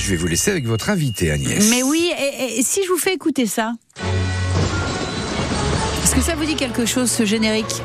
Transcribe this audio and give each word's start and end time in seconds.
je 0.00 0.10
vais 0.10 0.16
vous 0.16 0.26
laisser 0.26 0.50
avec 0.50 0.66
votre 0.66 0.88
invité, 0.90 1.30
Agnès. 1.30 1.68
Mais 1.70 1.82
oui, 1.82 2.10
et, 2.18 2.58
et 2.58 2.62
si 2.62 2.82
je 2.84 2.88
vous 2.88 2.96
fais 2.98 3.12
écouter 3.14 3.46
ça 3.46 3.74
Est-ce 6.02 6.14
que 6.14 6.22
ça 6.22 6.34
vous 6.34 6.44
dit 6.44 6.56
quelque 6.56 6.86
chose, 6.86 7.10
ce 7.10 7.24
générique 7.24 7.82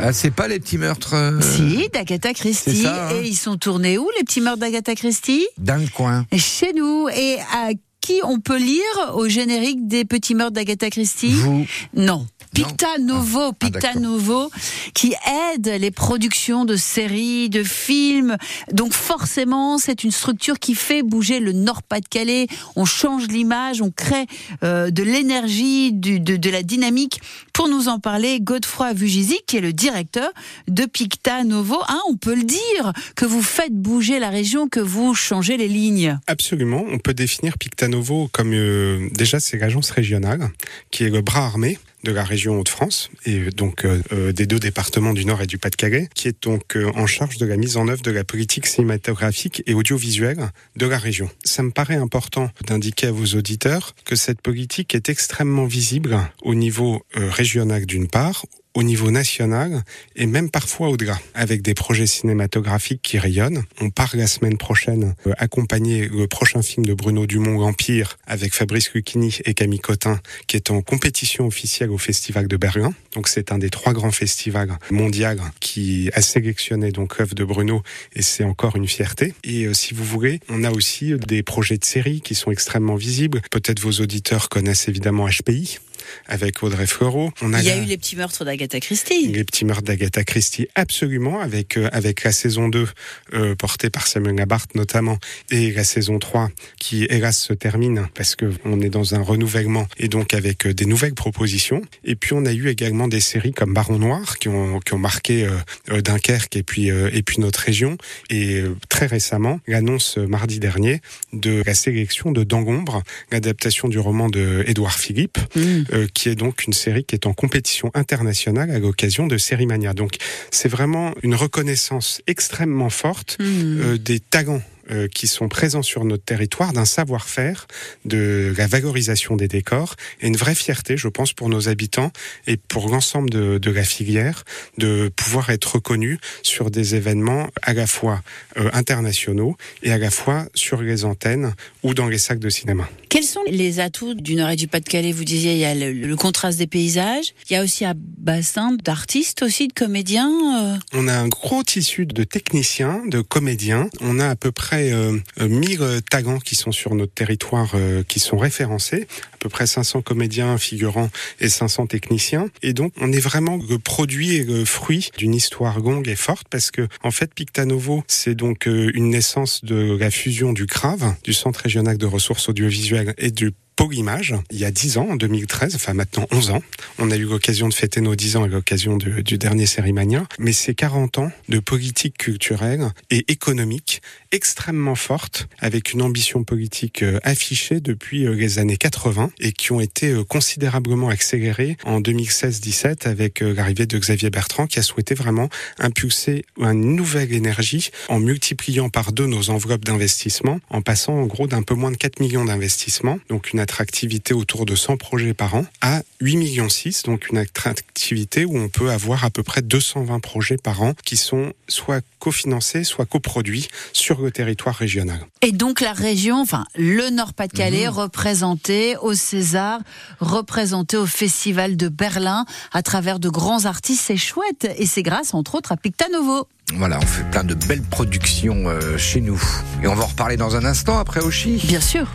Ah, 0.00 0.12
c'est 0.12 0.32
pas 0.32 0.48
les 0.48 0.58
petits 0.58 0.78
meurtres 0.78 1.14
euh, 1.14 1.40
Si, 1.40 1.88
d'Agatha 1.92 2.34
Christie. 2.34 2.82
ça, 2.82 3.08
hein. 3.08 3.14
Et 3.22 3.28
ils 3.28 3.36
sont 3.36 3.56
tournés 3.56 3.96
où, 3.98 4.08
les 4.18 4.24
petits 4.24 4.40
meurtres 4.40 4.58
d'Agatha 4.60 4.94
Christie? 4.94 5.46
Dans 5.58 5.80
le 5.80 5.88
coin. 5.88 6.26
Chez 6.36 6.72
nous. 6.74 7.08
Et 7.08 7.38
à 7.52 7.70
qui 8.00 8.20
on 8.24 8.38
peut 8.40 8.58
lire 8.58 8.82
au 9.14 9.28
générique 9.28 9.86
des 9.88 10.04
petits 10.04 10.34
meurtres 10.34 10.52
d'Agatha 10.54 10.90
Christie? 10.90 11.32
Vous 11.32 11.64
Non. 11.94 12.26
Picta 12.54 12.98
Novo, 12.98 13.40
Ah, 13.40 13.52
Picta 13.58 13.80
d'accord. 13.80 14.00
Novo, 14.02 14.50
qui 14.94 15.14
aide 15.52 15.66
les 15.80 15.90
productions 15.90 16.64
de 16.64 16.76
séries, 16.76 17.48
de 17.48 17.62
films. 17.62 18.36
Donc 18.72 18.92
forcément, 18.92 19.78
c'est 19.78 20.04
une 20.04 20.10
structure 20.12 20.58
qui 20.58 20.74
fait 20.74 21.02
bouger 21.02 21.40
le 21.40 21.52
Nord-Pas-de-Calais. 21.52 22.46
On 22.76 22.84
change 22.84 23.28
l'image, 23.28 23.82
on 23.82 23.90
crée 23.90 24.26
euh, 24.62 24.90
de 24.90 25.02
l'énergie, 25.02 25.92
de, 25.92 26.18
de 26.18 26.50
la 26.50 26.62
dynamique. 26.62 27.20
Pour 27.52 27.68
nous 27.68 27.88
en 27.88 27.98
parler, 27.98 28.40
Godefroy 28.40 28.92
Vugizic, 28.94 29.44
qui 29.46 29.56
est 29.56 29.60
le 29.60 29.72
directeur 29.72 30.30
de 30.68 30.84
Picta 30.86 31.44
Novo. 31.44 31.76
Hein, 31.88 32.00
on 32.08 32.16
peut 32.16 32.34
le 32.34 32.44
dire, 32.44 32.92
que 33.16 33.24
vous 33.24 33.42
faites 33.42 33.72
bouger 33.74 34.18
la 34.18 34.30
région, 34.30 34.68
que 34.68 34.80
vous 34.80 35.14
changez 35.14 35.56
les 35.56 35.68
lignes. 35.68 36.18
Absolument. 36.26 36.84
On 36.88 36.98
peut 36.98 37.14
définir 37.14 37.58
Pictanovo 37.58 38.28
comme 38.32 38.52
euh, 38.54 39.08
déjà 39.12 39.40
c'est 39.40 39.58
l'agence 39.58 39.90
régionale 39.90 40.50
qui 40.90 41.04
est 41.04 41.10
le 41.10 41.22
bras 41.22 41.46
armé 41.46 41.78
de 42.04 42.12
la 42.12 42.22
région 42.22 42.60
Hauts-de-France 42.60 43.10
et 43.26 43.50
donc 43.50 43.84
euh, 43.84 44.00
euh, 44.12 44.32
des 44.32 44.46
deux 44.46 44.60
départements 44.60 45.14
du 45.14 45.24
Nord 45.24 45.42
et 45.42 45.46
du 45.46 45.58
Pas-de-Calais, 45.58 46.08
qui 46.14 46.28
est 46.28 46.42
donc 46.42 46.76
euh, 46.76 46.92
en 46.94 47.06
charge 47.06 47.38
de 47.38 47.46
la 47.46 47.56
mise 47.56 47.76
en 47.76 47.88
œuvre 47.88 48.02
de 48.02 48.10
la 48.10 48.22
politique 48.22 48.66
cinématographique 48.66 49.62
et 49.66 49.74
audiovisuelle 49.74 50.50
de 50.76 50.86
la 50.86 50.98
région. 50.98 51.30
Ça 51.42 51.62
me 51.62 51.70
paraît 51.70 51.96
important 51.96 52.50
d'indiquer 52.66 53.08
à 53.08 53.12
vos 53.12 53.36
auditeurs 53.36 53.94
que 54.04 54.16
cette 54.16 54.40
politique 54.40 54.94
est 54.94 55.08
extrêmement 55.08 55.66
visible 55.66 56.18
au 56.42 56.54
niveau 56.54 57.02
euh, 57.16 57.30
régional 57.30 57.86
d'une 57.86 58.06
part, 58.06 58.44
au 58.74 58.82
niveau 58.82 59.10
national 59.10 59.82
et 60.16 60.26
même 60.26 60.50
parfois 60.50 60.88
au-delà, 60.88 61.18
avec 61.34 61.62
des 61.62 61.74
projets 61.74 62.06
cinématographiques 62.06 63.02
qui 63.02 63.18
rayonnent. 63.18 63.64
On 63.80 63.90
part 63.90 64.16
la 64.16 64.26
semaine 64.26 64.58
prochaine 64.58 65.14
euh, 65.26 65.32
accompagner 65.38 66.08
le 66.08 66.26
prochain 66.26 66.62
film 66.62 66.84
de 66.84 66.94
Bruno 66.94 67.26
Dumont, 67.26 67.58
L'Empire, 67.58 68.18
avec 68.26 68.54
Fabrice 68.54 68.92
Lucchini 68.92 69.38
et 69.44 69.54
Camille 69.54 69.80
Cotin, 69.80 70.20
qui 70.46 70.56
est 70.56 70.70
en 70.70 70.82
compétition 70.82 71.46
officielle 71.46 71.90
au 71.90 71.98
Festival 71.98 72.48
de 72.48 72.56
Berlin. 72.56 72.92
Donc 73.14 73.28
c'est 73.28 73.52
un 73.52 73.58
des 73.58 73.70
trois 73.70 73.92
grands 73.92 74.12
festivals 74.12 74.76
mondiaux 74.90 75.14
qui 75.60 76.10
a 76.12 76.20
sélectionné 76.20 76.90
donc 76.90 77.18
l'œuvre 77.18 77.34
de 77.34 77.44
Bruno 77.44 77.82
et 78.14 78.22
c'est 78.22 78.44
encore 78.44 78.76
une 78.76 78.88
fierté. 78.88 79.34
Et 79.44 79.64
euh, 79.64 79.74
si 79.74 79.94
vous 79.94 80.04
voulez, 80.04 80.40
on 80.48 80.64
a 80.64 80.72
aussi 80.72 81.14
des 81.14 81.42
projets 81.42 81.78
de 81.78 81.84
séries 81.84 82.20
qui 82.20 82.34
sont 82.34 82.50
extrêmement 82.50 82.96
visibles. 82.96 83.40
Peut-être 83.50 83.80
vos 83.80 84.02
auditeurs 84.02 84.48
connaissent 84.48 84.88
évidemment 84.88 85.28
HPI 85.28 85.78
avec 86.26 86.62
Audrey 86.62 86.86
Fleurot. 86.86 87.30
On 87.42 87.52
a 87.52 87.60
Il 87.60 87.66
y 87.66 87.70
a 87.70 87.76
la- 87.76 87.82
eu 87.82 87.84
les 87.86 87.96
petits 87.96 88.16
meurtres 88.16 88.44
d'Agatha 88.44 88.80
Christie. 88.80 89.28
les 89.28 89.44
petits 89.44 89.64
meurtres 89.64 89.82
d'Agatha 89.82 90.24
Christie, 90.24 90.68
absolument, 90.74 91.40
avec 91.40 91.76
euh, 91.76 91.88
avec 91.92 92.24
la 92.24 92.32
saison 92.32 92.68
2 92.68 92.88
euh, 93.34 93.54
portée 93.54 93.90
par 93.90 94.06
Samuel 94.06 94.36
Labarthe 94.36 94.74
notamment, 94.74 95.18
et 95.50 95.72
la 95.72 95.84
saison 95.84 96.18
3 96.18 96.50
qui 96.78 97.04
hélas 97.04 97.38
se 97.38 97.52
termine 97.52 98.08
parce 98.14 98.34
que 98.36 98.52
on 98.64 98.80
est 98.80 98.90
dans 98.90 99.14
un 99.14 99.22
renouvellement 99.22 99.86
et 99.98 100.08
donc 100.08 100.34
avec 100.34 100.66
euh, 100.66 100.74
des 100.74 100.86
nouvelles 100.86 101.14
propositions. 101.14 101.82
Et 102.04 102.14
puis 102.16 102.32
on 102.34 102.44
a 102.46 102.52
eu 102.52 102.68
également 102.68 103.08
des 103.08 103.20
séries 103.20 103.52
comme 103.52 103.72
Baron 103.74 103.98
Noir 103.98 104.38
qui 104.38 104.48
ont 104.48 104.80
qui 104.80 104.94
ont 104.94 104.98
marqué 104.98 105.46
euh, 105.88 106.00
Dunkerque 106.00 106.56
et 106.56 106.62
puis 106.62 106.88
et 106.88 107.22
puis 107.22 107.40
notre 107.40 107.60
région. 107.60 107.96
Et 108.30 108.62
très 108.88 109.06
récemment, 109.06 109.60
l'annonce 109.66 110.16
mardi 110.18 110.58
dernier 110.60 111.00
de 111.32 111.62
la 111.66 111.74
sélection 111.74 112.32
de 112.32 112.44
Dangombre, 112.44 113.02
l'adaptation 113.30 113.88
du 113.88 113.98
roman 113.98 114.28
de 114.28 114.64
Édouard 114.66 114.98
Philippe, 114.98 115.38
Mmh. 115.56 115.84
Euh, 115.94 116.06
qui 116.12 116.28
est 116.28 116.34
donc 116.34 116.64
une 116.64 116.72
série 116.72 117.04
qui 117.04 117.14
est 117.14 117.26
en 117.26 117.32
compétition 117.32 117.90
internationale 117.94 118.70
à 118.70 118.78
l'occasion 118.78 119.26
de 119.26 119.38
Sérimania. 119.38 119.94
Donc 119.94 120.16
c'est 120.50 120.68
vraiment 120.68 121.14
une 121.22 121.34
reconnaissance 121.34 122.20
extrêmement 122.26 122.90
forte 122.90 123.36
Mmh. 123.38 123.80
euh, 123.80 123.98
des 123.98 124.20
talents 124.20 124.62
euh, 124.90 125.08
qui 125.08 125.26
sont 125.26 125.48
présents 125.48 125.82
sur 125.82 126.04
notre 126.04 126.24
territoire, 126.24 126.72
d'un 126.72 126.84
savoir-faire, 126.84 127.66
de 128.04 128.54
la 128.56 128.66
valorisation 128.66 129.36
des 129.36 129.48
décors, 129.48 129.96
et 130.20 130.26
une 130.26 130.36
vraie 130.36 130.54
fierté, 130.54 130.96
je 130.96 131.08
pense, 131.08 131.32
pour 131.32 131.48
nos 131.48 131.68
habitants 131.68 132.10
et 132.46 132.56
pour 132.56 132.88
l'ensemble 132.88 133.30
de, 133.30 133.58
de 133.58 133.70
la 133.70 133.84
filière, 133.84 134.44
de 134.78 135.10
pouvoir 135.14 135.50
être 135.50 135.76
reconnus 135.76 136.18
sur 136.42 136.70
des 136.70 136.94
événements 136.94 137.48
à 137.62 137.74
la 137.74 137.86
fois 137.86 138.22
euh, 138.56 138.70
internationaux 138.72 139.56
et 139.82 139.92
à 139.92 139.98
la 139.98 140.10
fois 140.10 140.46
sur 140.54 140.82
les 140.82 141.04
antennes 141.04 141.54
ou 141.82 141.94
dans 141.94 142.08
les 142.08 142.18
sacs 142.18 142.40
de 142.40 142.50
cinéma. 142.50 142.88
Quels 143.08 143.24
sont 143.24 143.44
les 143.48 143.78
atouts 143.80 144.14
du 144.14 144.34
Nord 144.34 144.50
et 144.50 144.56
du 144.56 144.66
Pas-de-Calais? 144.66 145.12
Vous 145.12 145.24
disiez, 145.24 145.52
il 145.52 145.58
y 145.58 145.64
a 145.64 145.74
le, 145.74 145.92
le 145.92 146.16
contraste 146.16 146.58
des 146.58 146.66
paysages. 146.66 147.32
Il 147.48 147.52
y 147.52 147.56
a 147.56 147.62
aussi 147.62 147.84
un 147.84 147.94
bassin 147.96 148.76
d'artistes 148.82 149.42
aussi, 149.42 149.68
de 149.68 149.72
comédiens. 149.72 150.74
euh? 150.74 150.76
On 150.92 151.06
a 151.06 151.14
un 151.14 151.28
gros 151.28 151.62
tissu 151.62 152.06
de 152.06 152.24
techniciens, 152.24 153.02
de 153.06 153.20
comédiens. 153.20 153.88
On 154.00 154.18
a 154.18 154.28
à 154.28 154.36
peu 154.36 154.50
près 154.50 154.73
euh, 154.82 155.18
euh, 155.40 155.48
1000 155.48 156.00
talents 156.10 156.38
qui 156.38 156.54
sont 156.54 156.72
sur 156.72 156.94
notre 156.94 157.12
territoire, 157.12 157.72
euh, 157.74 158.02
qui 158.02 158.20
sont 158.20 158.36
référencés. 158.36 159.06
À 159.32 159.36
peu 159.38 159.48
près 159.48 159.66
500 159.66 160.02
comédiens, 160.02 160.56
figurants 160.58 161.10
et 161.40 161.48
500 161.48 161.86
techniciens. 161.86 162.48
Et 162.62 162.72
donc, 162.72 162.92
on 163.00 163.12
est 163.12 163.20
vraiment 163.20 163.58
le 163.68 163.78
produit 163.78 164.36
et 164.36 164.44
le 164.44 164.64
fruit 164.64 165.10
d'une 165.18 165.34
histoire 165.34 165.80
longue 165.80 166.08
et 166.08 166.16
forte 166.16 166.46
parce 166.48 166.70
que, 166.70 166.88
en 167.02 167.10
fait, 167.10 167.34
Pictanovo, 167.34 168.04
c'est 168.06 168.34
donc 168.34 168.66
euh, 168.66 168.90
une 168.94 169.10
naissance 169.10 169.64
de 169.64 169.96
la 169.98 170.10
fusion 170.10 170.52
du 170.52 170.66
CRAV, 170.66 171.14
du 171.22 171.32
Centre 171.32 171.60
régional 171.60 171.98
de 171.98 172.06
ressources 172.06 172.48
audiovisuelles 172.48 173.14
et 173.18 173.30
du 173.30 173.52
Polyimage, 173.76 174.34
il 174.50 174.58
y 174.58 174.64
a 174.64 174.70
10 174.70 174.98
ans, 174.98 175.08
en 175.10 175.16
2013, 175.16 175.74
enfin 175.74 175.94
maintenant 175.94 176.26
11 176.30 176.50
ans. 176.50 176.62
On 176.98 177.10
a 177.10 177.16
eu 177.16 177.24
l'occasion 177.24 177.68
de 177.68 177.74
fêter 177.74 178.00
nos 178.00 178.14
10 178.14 178.36
ans 178.36 178.44
à 178.44 178.46
l'occasion 178.46 178.96
du, 178.96 179.38
dernier 179.38 179.66
Sérimania, 179.66 180.26
mais 180.38 180.52
c'est 180.52 180.74
40 180.74 181.18
ans 181.18 181.32
de 181.48 181.58
politique 181.58 182.16
culturelle 182.18 182.92
et 183.10 183.24
économique 183.32 184.00
extrêmement 184.30 184.94
forte, 184.94 185.48
avec 185.58 185.92
une 185.92 186.02
ambition 186.02 186.44
politique 186.44 187.02
euh, 187.02 187.18
affichée 187.22 187.80
depuis 187.80 188.26
euh, 188.26 188.34
les 188.34 188.58
années 188.58 188.76
80 188.76 189.30
et 189.38 189.52
qui 189.52 189.70
ont 189.70 189.80
été 189.80 190.10
euh, 190.10 190.24
considérablement 190.24 191.08
accélérées 191.08 191.76
en 191.84 192.00
2016-17 192.00 193.08
avec 193.08 193.40
l'arrivée 193.40 193.86
de 193.86 193.96
Xavier 193.96 194.30
Bertrand 194.30 194.66
qui 194.66 194.80
a 194.80 194.82
souhaité 194.82 195.14
vraiment 195.14 195.48
impulser 195.78 196.44
une 196.58 196.96
nouvelle 196.96 197.32
énergie 197.32 197.90
en 198.08 198.18
multipliant 198.18 198.88
par 198.88 199.12
deux 199.12 199.26
nos 199.26 199.50
enveloppes 199.50 199.84
d'investissement, 199.84 200.60
en 200.70 200.82
passant 200.82 201.14
en 201.14 201.26
gros 201.26 201.46
d'un 201.46 201.62
peu 201.62 201.74
moins 201.74 201.90
de 201.90 201.96
4 201.96 202.20
millions 202.20 202.44
d'investissements, 202.44 203.18
donc 203.28 203.52
une 203.52 203.60
attractivité 203.64 204.32
autour 204.34 204.66
de 204.66 204.74
100 204.76 204.96
projets 204.98 205.34
par 205.34 205.54
an, 205.56 205.64
à 205.80 206.02
8 206.20 206.36
millions 206.36 206.68
6, 206.68 207.02
donc 207.04 207.28
une 207.30 207.38
attractivité 207.38 208.44
où 208.44 208.56
on 208.56 208.68
peut 208.68 208.90
avoir 208.90 209.24
à 209.24 209.30
peu 209.30 209.42
près 209.42 209.62
220 209.62 210.20
projets 210.20 210.56
par 210.56 210.82
an 210.82 210.92
qui 211.04 211.16
sont 211.16 211.52
soit 211.68 212.02
cofinancés, 212.20 212.84
soit 212.84 213.06
coproduits 213.06 213.68
sur 213.92 214.20
le 214.20 214.30
territoire 214.30 214.74
régional. 214.74 215.18
Et 215.42 215.52
donc 215.52 215.80
la 215.80 215.92
région, 215.92 216.40
enfin 216.40 216.64
le 216.76 217.10
Nord-Pas-de-Calais, 217.10 217.86
Mhm. 217.88 217.94
représenté 218.04 218.96
au 218.98 219.14
César, 219.14 219.80
représenté 220.20 220.96
au 220.96 221.06
Festival 221.06 221.76
de 221.76 221.88
Berlin, 221.88 222.44
à 222.72 222.82
travers 222.82 223.18
de 223.18 223.28
grands 223.28 223.64
artistes, 223.64 224.02
c'est 224.06 224.16
chouette. 224.16 224.68
Et 224.78 224.86
c'est 224.86 225.02
grâce, 225.02 225.34
entre 225.34 225.54
autres, 225.56 225.72
à 225.72 225.76
Pictanovo. 225.76 226.46
Voilà, 226.74 226.98
on 227.02 227.06
fait 227.06 227.28
plein 227.30 227.44
de 227.44 227.54
belles 227.54 227.82
productions 227.82 228.68
euh, 228.68 228.96
chez 228.98 229.20
nous. 229.20 229.40
Et 229.82 229.86
on 229.86 229.94
va 229.94 230.04
en 230.04 230.06
reparler 230.06 230.36
dans 230.36 230.56
un 230.56 230.64
instant 230.64 230.98
après 230.98 231.20
Oshi. 231.20 231.60
Bien 231.64 231.80
sûr. 231.80 232.06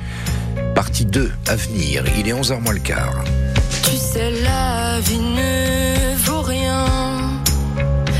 Partie 0.76 1.06
2 1.06 1.32
à 1.48 1.56
venir. 1.56 2.04
Il 2.18 2.28
est 2.28 2.34
11h 2.34 2.60
moins 2.62 2.74
le 2.74 2.80
quart. 2.80 3.24
Tu 3.84 3.96
sais, 3.98 4.32
la 4.44 5.00
vie 5.02 5.20
ne 5.20 6.16
vaut 6.26 6.42
rien 6.42 6.86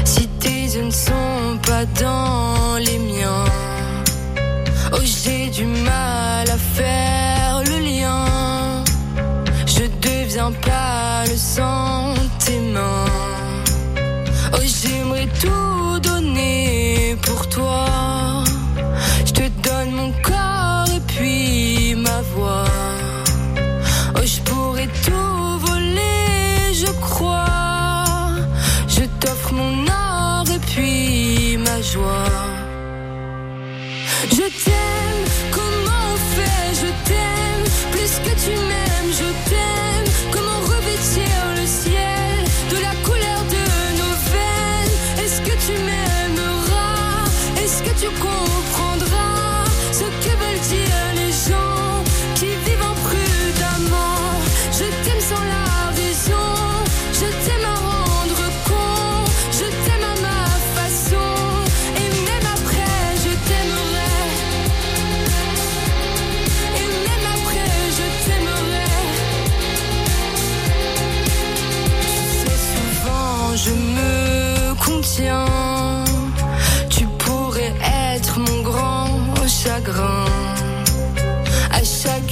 si 0.06 0.28
tes 0.40 0.64
yeux 0.76 0.86
ne 0.86 0.92
sont 0.92 1.58
pas 1.64 1.86
dans 2.02 2.78
les 2.78 3.00
miens. 3.00 3.46
Oh, 4.94 4.98
j'ai 5.04 5.50
du 5.50 5.66
mal 5.66 6.50
à 6.50 6.58
faire 6.58 7.64
le 7.66 7.78
lien. 7.80 8.26
Je 9.66 9.84
deviens 10.02 10.52
pas 10.52 11.26
le 11.26 11.36
sentiment. 11.36 12.09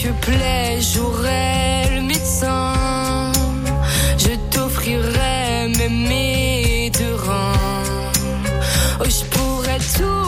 Dieu 0.08 0.16
plaît, 0.22 0.80
j'aurai 0.80 1.90
le 1.94 2.02
médecin. 2.02 2.72
Je 4.18 4.36
t'offrirai 4.52 5.68
mes 5.90 6.90
reins. 7.26 8.12
Oh, 9.02 9.04
je 9.04 9.26
pourrais 9.26 9.80
tout 9.98 10.27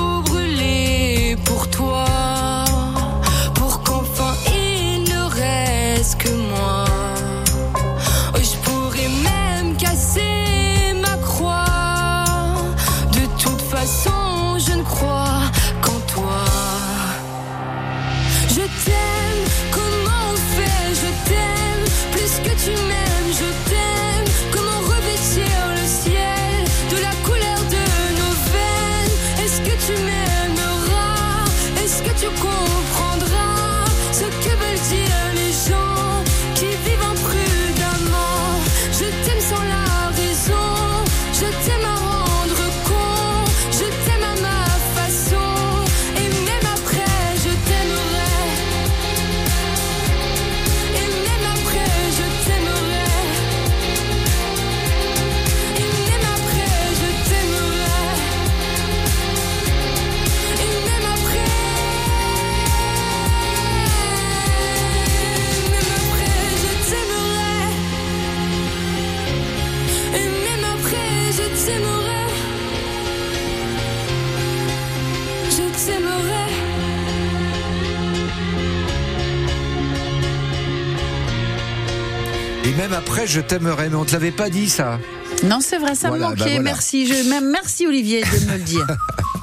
Et 82.66 82.74
même 82.74 82.94
après, 82.94 83.26
je 83.26 83.42
t'aimerais, 83.42 83.90
mais 83.90 83.96
on 83.96 84.06
te 84.06 84.12
l'avait 84.14 84.32
pas 84.32 84.50
dit 84.50 84.70
ça. 84.70 85.00
Non, 85.44 85.60
c'est 85.62 85.78
vrai, 85.78 85.96
ça 85.96 86.10
Voilà, 86.10 86.30
me 86.30 86.36
bah 86.36 86.38
manquait. 86.40 86.56
voilà. 86.56 86.62
Merci, 86.64 87.08
je, 87.08 87.30
même, 87.30 87.50
merci 87.50 87.88
Olivier 87.88 88.22
de 88.22 88.46
me 88.52 88.58
le 88.58 88.64
dire. 88.64 88.86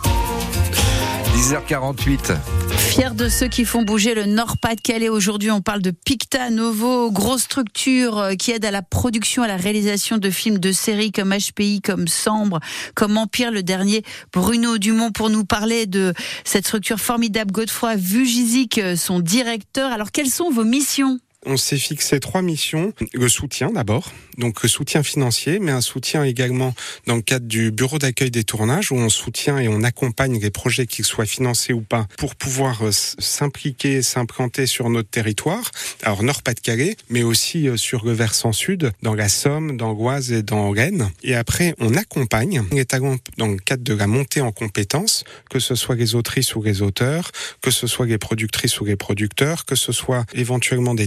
10h48. 1.37 2.35
Fier 2.79 3.15
de 3.15 3.29
ceux 3.29 3.49
qui 3.49 3.67
font 3.67 3.83
bouger 3.83 4.15
le 4.15 4.25
Nord-Pas-de-Calais. 4.25 5.11
Aujourd'hui, 5.11 5.51
on 5.51 5.61
parle 5.61 5.83
de 5.83 5.91
Picta 5.91 6.49
Novo, 6.49 7.11
grosse 7.11 7.43
structure 7.43 8.17
euh, 8.19 8.35
qui 8.37 8.53
aide 8.53 8.65
à 8.65 8.71
la 8.71 8.81
production, 8.81 9.43
à 9.43 9.47
la 9.47 9.59
réalisation 9.59 10.17
de 10.17 10.31
films 10.31 10.57
de 10.57 10.73
séries 10.73 11.13
comme 11.13 11.35
HPI, 11.35 11.83
comme 11.83 12.09
Sambre, 12.09 12.61
comme 12.95 13.19
Empire, 13.19 13.51
le 13.51 13.63
dernier. 13.63 14.03
Bruno 14.33 14.79
Dumont 14.79 15.13
pour 15.13 15.29
nous 15.29 15.45
parler 15.45 15.85
de 15.85 16.15
cette 16.45 16.67
structure 16.67 17.01
formidable. 17.01 17.53
Godefroy 17.53 17.97
Vugizic, 17.97 18.79
euh, 18.79 18.97
son 18.97 19.21
directeur. 19.21 19.93
Alors, 19.93 20.13
quelles 20.13 20.31
sont 20.31 20.51
vos 20.51 20.65
missions? 20.65 21.19
On 21.49 21.57
s'est 21.57 21.79
fixé 21.79 22.19
trois 22.19 22.43
missions. 22.43 22.93
Le 23.15 23.29
soutien 23.29 23.71
d'abord, 23.71 24.13
donc 24.37 24.65
le 24.65 24.69
soutien 24.69 25.05
financier, 25.05 25.61
mais 25.61 25.71
un 25.71 25.81
soutien 25.81 26.25
également 26.25 26.75
dans 27.07 27.15
le 27.15 27.23
cadre 27.23 27.47
du 27.47 27.71
bureau 27.71 28.01
d'accueil 28.01 28.33
des 28.33 28.43
tournages 28.43 28.91
où 28.91 28.97
on 28.97 29.09
soutient 29.09 29.59
et 29.59 29.69
on 29.69 29.85
accompagne 29.85 30.41
les 30.41 30.51
projets 30.51 30.87
qu'ils 30.87 31.05
soient 31.05 31.25
financés 31.25 31.73
ou 31.73 31.83
pas 31.83 32.09
pour 32.19 32.35
pouvoir 32.35 32.83
euh, 32.83 32.91
s'impliquer, 32.91 34.03
s'implanter 34.03 34.67
sur 34.67 34.91
notre 34.91 35.09
territoire. 35.09 35.71
Alors 36.03 36.25
Nord-Pas-de-Calais, 36.25 36.97
mais 37.11 37.23
aussi 37.23 37.69
euh, 37.69 37.77
sur 37.77 38.05
le 38.05 38.13
versant 38.13 38.53
sud, 38.53 38.91
dans 39.03 39.15
la 39.15 39.29
Somme, 39.29 39.77
dans 39.77 39.93
l'Oise 39.93 40.33
et 40.33 40.43
dans 40.43 40.71
Rennes. 40.71 41.11
Et 41.23 41.37
après, 41.37 41.77
on 41.79 41.95
accompagne 41.95 42.65
les 42.73 42.85
talents 42.85 43.19
dans 43.39 43.47
le 43.47 43.59
cadre 43.59 43.85
de 43.85 43.95
la 43.95 44.09
montée 44.09 44.41
en 44.41 44.51
compétences, 44.51 45.23
que 45.49 45.61
ce 45.61 45.77
soit 45.77 45.95
les 45.95 46.17
autrices 46.17 46.57
ou 46.57 46.63
les 46.63 46.83
auteurs, 46.83 47.31
que 47.63 47.71
ce 47.71 47.87
soit 47.87 48.07
les 48.07 48.19
productrices 48.19 48.81
ou 48.81 48.85
les 48.85 48.97
producteurs, 48.97 49.65
que 49.65 49.77
ce 49.77 49.93
soit 49.93 50.27
éventuellement 50.35 50.95
des 50.95 51.07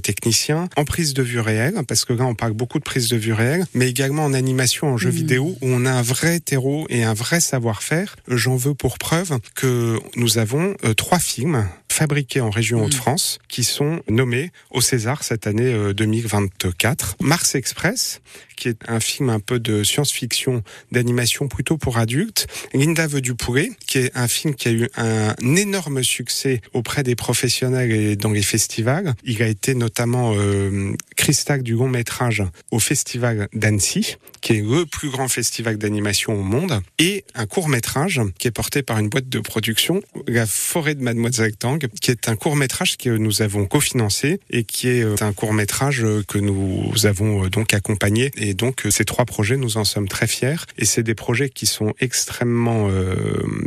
en 0.76 0.86
prise 0.86 1.14
de 1.14 1.24
vue 1.24 1.40
réelle, 1.40 1.76
parce 1.88 2.06
que 2.06 2.14
là 2.14 2.26
on 2.26 2.36
parle 2.36 2.54
beaucoup 2.54 2.80
de 2.80 2.84
prise 2.84 3.10
de 3.10 3.18
vue 3.18 3.34
réelle, 3.34 3.66
mais 3.74 3.90
également 3.90 4.26
en 4.26 4.34
animation, 4.34 4.88
en 4.94 4.98
jeu 4.98 5.10
Mhm. 5.10 5.16
vidéo, 5.16 5.56
où 5.62 5.68
on 5.68 5.86
a 5.86 5.92
un 5.92 6.02
vrai 6.02 6.40
terreau 6.40 6.86
et 6.90 7.04
un 7.04 7.14
vrai 7.14 7.40
savoir-faire. 7.40 8.16
J'en 8.28 8.56
veux 8.56 8.74
pour 8.76 8.98
preuve 8.98 9.40
que 9.56 9.98
nous 10.16 10.38
avons 10.38 10.76
euh, 10.84 10.94
trois 10.94 11.20
films 11.20 11.68
fabriqués 11.92 12.42
en 12.42 12.50
région 12.50 12.80
Mhm. 12.80 12.86
Hauts-de-France 12.86 13.40
qui 13.50 13.64
sont 13.64 14.02
nommés 14.10 14.52
au 14.72 14.82
César 14.82 15.24
cette 15.24 15.48
année 15.48 15.74
euh, 15.74 15.94
2024. 15.94 17.16
Mars 17.22 17.56
Express, 17.56 18.22
qui 18.60 18.68
est 18.68 18.78
un 18.88 19.00
film 19.00 19.30
un 19.30 19.40
peu 19.40 19.60
de 19.60 19.84
science-fiction, 19.84 20.64
d'animation 20.92 21.48
plutôt 21.48 21.78
pour 21.78 21.98
adultes. 21.98 22.48
Linda 22.74 23.08
veut 23.08 23.22
du 23.22 23.34
poulet, 23.34 23.72
qui 23.88 24.00
est 24.00 24.12
un 24.16 24.28
film 24.28 24.54
qui 24.54 24.68
a 24.68 24.72
eu 24.72 24.90
un 24.98 25.34
énorme 25.56 26.04
succès 26.04 26.62
auprès 26.74 27.04
des 27.04 27.16
professionnels 27.16 27.92
et 27.92 28.16
dans 28.18 28.32
les 28.32 28.42
festivals. 28.42 29.16
Il 29.24 29.42
a 29.42 29.48
été 29.48 29.74
notamment 29.76 30.34
euh, 30.36 30.94
cristal 31.16 31.64
du 31.64 31.74
long 31.74 31.88
métrage 31.88 32.44
au 32.72 32.80
festival 32.80 33.48
d'Annecy, 33.54 34.18
qui 34.42 34.54
est 34.54 34.62
le 34.62 34.86
plus 34.86 35.10
grand 35.10 35.30
festival 35.30 35.78
d'animation 35.78 36.34
au 36.34 36.44
monde, 36.44 36.82
et 36.98 37.24
un 37.36 37.46
court 37.46 37.70
métrage 37.70 38.22
qui 38.38 38.48
est 38.48 38.52
porté 38.52 38.84
par 38.84 39.00
une 39.00 39.08
boîte 39.08 39.30
de 39.30 39.40
production, 39.40 40.02
La 40.28 40.46
forêt 40.46 40.96
de 40.96 41.02
Mademoiselle 41.02 41.56
Tang, 41.56 41.80
qui 42.02 42.12
est 42.12 42.28
un 42.28 42.36
court 42.36 42.58
métrage 42.58 42.98
que 42.98 43.10
nous 43.10 43.42
avons 43.42 43.66
cofinancé 43.66 44.42
et 44.50 44.66
qui 44.66 44.90
est 44.90 45.04
euh, 45.04 45.16
un 45.22 45.34
court 45.34 45.54
métrage 45.54 46.06
que 46.28 46.38
nous 46.38 47.06
avons 47.06 47.46
euh, 47.46 47.50
donc 47.50 47.74
accompagné. 47.74 48.32
Donc 48.54 48.86
euh, 48.86 48.92
ces 48.92 49.06
trois 49.06 49.26
projets, 49.26 49.58
nous 49.58 49.78
en 49.78 49.84
sommes 49.86 50.08
très 50.08 50.28
fiers. 50.28 50.56
Et 50.78 50.86
c'est 50.86 51.04
des 51.04 51.16
projets 51.16 51.50
qui 51.50 51.66
sont 51.66 51.94
extrêmement 52.00 52.88
euh, 52.90 53.16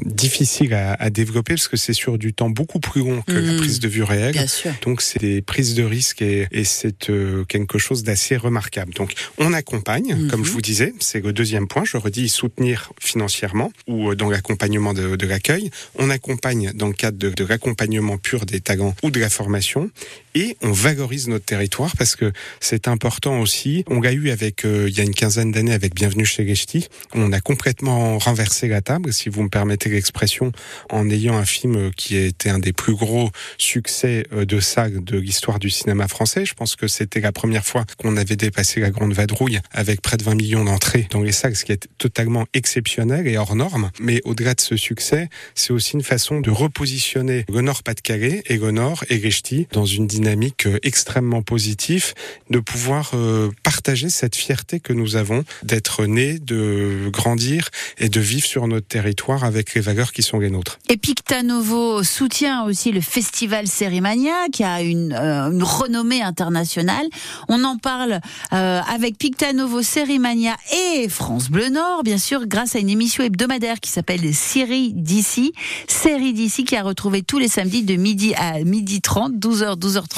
difficiles 0.05 0.75
à, 0.75 0.95
à 0.95 1.11
développer 1.11 1.55
parce 1.55 1.69
que 1.69 1.77
c'est 1.77 1.93
sur 1.93 2.19
du 2.19 2.33
temps 2.33 2.51
beaucoup 2.51 2.81
plus 2.81 3.01
long 3.03 3.23
que 3.23 3.33
la 3.33 3.53
Mhm. 3.53 3.57
prise 3.59 3.81
de 3.81 3.89
vue 3.89 4.03
réelle. 4.03 4.33
Bien 4.33 4.47
sûr. 4.47 4.73
Donc 4.83 5.03
c'est 5.03 5.21
des 5.21 5.43
prises 5.43 5.75
de 5.75 5.83
risque 5.83 6.23
et, 6.23 6.47
et 6.53 6.65
c'est 6.65 7.11
euh, 7.11 7.45
quelque 7.45 7.79
chose 7.79 8.03
d'assez 8.03 8.37
remarquable. 8.37 8.93
Donc 8.95 9.15
on 9.39 9.53
accompagne, 9.53 10.15
Mhm. 10.15 10.29
comme 10.31 10.45
je 10.45 10.51
vous 10.51 10.61
disais, 10.63 10.93
c'est 11.01 11.23
le 11.25 11.33
deuxième 11.33 11.67
point. 11.69 11.85
Je 11.85 11.97
redis 11.97 12.29
soutenir 12.29 12.93
financièrement 13.01 13.73
ou 13.87 14.15
dans 14.15 14.31
l'accompagnement 14.31 14.95
de, 14.95 15.17
de 15.17 15.27
l'accueil. 15.27 15.71
On 15.99 16.11
accompagne 16.11 16.73
dans 16.75 16.87
le 16.89 16.95
cadre 16.95 17.19
de, 17.19 17.31
de 17.31 17.45
l'accompagnement 17.45 18.19
pur 18.19 18.47
des 18.47 18.61
talents 18.61 18.95
ou 19.03 19.11
de 19.11 19.21
la 19.21 19.29
formation 19.31 19.91
et 20.35 20.57
on 20.63 20.73
valorise 20.73 21.29
notre 21.29 21.45
territoire 21.45 21.93
parce 21.97 22.17
que 22.17 22.33
c'est 22.61 22.89
important 22.89 23.41
aussi. 23.41 23.85
On 23.89 24.01
l'a 24.01 24.13
eu 24.13 24.31
avec 24.31 24.65
euh, 24.65 24.87
il 24.89 24.97
y 24.97 25.01
a 25.01 25.05
une 25.05 25.15
quinzaine 25.15 25.53
d'années 25.53 25.73
avec 25.73 25.95
Bienvenue 25.95 26.25
chez 26.25 26.45
les 26.45 26.55
Ch'tis. 26.55 26.89
On 27.15 27.33
a 27.33 27.41
complètement 27.41 28.19
renversé 28.19 28.69
la 28.69 28.81
table, 28.81 29.13
si 29.13 29.29
vous 29.29 29.43
me 29.43 29.49
permettez 29.49 29.91
l'expression, 29.91 30.53
en 30.91 31.09
ayant 31.11 31.37
un 31.37 31.45
film 31.45 31.77
euh, 31.77 31.91
qui 31.97 32.17
a 32.17 32.25
été 32.25 32.49
un 32.49 32.59
des 32.59 32.73
plus 32.73 32.95
gros 32.95 33.31
succès 33.59 34.27
euh, 34.33 34.45
de 34.45 34.61
saga 34.61 35.01
de 35.01 35.19
l'histoire 35.19 35.59
du 35.59 35.71
cinéma 35.71 36.09
français. 36.09 36.47
Je 36.47 36.55
pense 36.55 36.77
que 36.77 36.89
c'était 36.89 37.21
la 37.21 37.33
première 37.33 37.65
fois 37.65 37.85
qu'on 37.99 38.17
avait 38.17 38.37
dépassé 38.37 38.81
la 38.81 38.91
grande 38.91 39.13
vadrouille 39.13 39.59
avec 39.71 40.01
près 40.01 40.17
de 40.17 40.25
20 40.25 40.35
millions 40.35 40.65
d'entrées 40.65 41.09
dans 41.11 41.21
les 41.21 41.33
salles, 41.33 41.57
ce 41.57 41.65
qui 41.65 41.73
est 41.73 41.89
totalement 41.99 42.47
exceptionnel 42.55 43.27
et 43.27 43.37
hors 43.37 43.55
norme. 43.55 43.91
Mais 44.01 44.21
au-delà 44.25 44.55
de 44.55 44.61
ce 44.61 44.77
succès, 44.77 45.29
c'est 45.55 45.73
aussi 45.73 45.93
une 45.95 46.03
façon 46.03 46.41
de 46.41 46.51
repositionner 46.51 47.45
le 47.53 47.61
Nord-Pas-de-Calais 47.61 48.43
et 48.47 48.57
le 48.57 48.71
Nord 48.71 49.05
et 49.11 49.19
les 49.19 49.31
Ch'tis 49.31 49.67
dans 49.73 49.85
une 49.85 50.07
dynamique 50.07 50.22
euh, 50.27 50.79
extrêmement 50.83 51.43
positive, 51.43 52.15
de 52.51 52.59
pouvoir 52.59 53.13
euh, 53.15 53.51
partager 53.63 54.09
cette 54.09 54.37
fierté 54.37 54.81
que 54.81 54.93
nous 54.93 55.17
avons 55.17 55.45
d'être 55.63 56.07
nés, 56.07 56.39
de 56.39 57.09
grandir 57.11 57.69
et 57.99 58.09
de 58.09 58.21
vivre 58.21 58.47
sur 58.47 58.67
notre 58.67 58.87
territoire 58.87 59.45
avec 59.45 59.75
les 59.75 59.81
valeurs 59.81 60.13
qui 60.13 60.23
sont 60.23 60.39
les 60.39 60.51
nôtres. 60.51 60.79
Et 60.89 60.97
Picta 60.97 61.43
Novo 61.43 62.03
soutient 62.03 62.65
aussi 62.65 62.93
le 62.93 63.01
festival 63.01 63.67
Sérimania, 63.67 64.49
qui 64.53 64.65
a 64.65 64.83
une, 64.83 65.13
euh, 65.13 65.51
une 65.51 65.63
renommée 65.63 66.23
internationale. 66.23 67.07
On 67.49 67.65
en 67.65 67.77
parle 67.79 68.21
euh, 68.53 68.81
avec 68.89 69.19
Picta 69.19 69.53
Novo 69.53 69.83
Sérimania 69.83 70.57
et 70.73 71.09
France 71.09 71.51
Bleu 71.51 71.69
Nord, 71.69 72.03
bien 72.03 72.19
sûr, 72.19 72.47
grâce 72.47 72.77
à 72.77 72.79
une 72.79 72.91
émission 72.91 73.25
hebdomadaire 73.25 73.81
qui 73.81 73.91
s'appelle 73.91 74.35
Série 74.35 74.93
d'ici. 74.95 75.53
Série 75.89 76.33
d'ici 76.33 76.65
qui 76.65 76.77
a 76.77 76.83
retrouvé 76.83 77.23
tous 77.23 77.39
les 77.39 77.49
samedis 77.49 77.83
de 77.83 77.97
midi 77.97 78.35
à 78.35 78.61
midi 78.61 79.01
30, 79.01 79.35
12h, 79.35 79.79
12h30. 79.79 80.12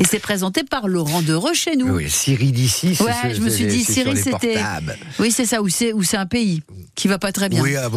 Et 0.00 0.04
c'est 0.04 0.18
présenté 0.18 0.62
par 0.64 0.88
Laurent 0.88 1.22
Dereux 1.22 1.54
chez 1.54 1.76
nous. 1.76 1.88
Oui, 1.96 2.10
Syrie 2.10 2.52
d'ici. 2.52 2.96
Ouais, 3.00 3.12
ce- 3.30 3.34
je 3.36 3.40
me 3.40 3.48
suis 3.50 3.66
dit, 3.66 3.84
Syrie, 3.84 4.16
c'était-. 4.16 4.58
Oui, 5.18 5.30
c'est 5.32 5.46
ça, 5.46 5.60
où 5.62 5.68
c'est 5.68 5.92
où 5.92 6.02
c'est 6.02 6.16
un 6.16 6.26
pays 6.26 6.62
qui 6.94 7.08
va 7.08 7.18
pas 7.18 7.32
très 7.32 7.48
bien. 7.48 7.60
Oui, 7.62 7.74
ah, 7.76 7.88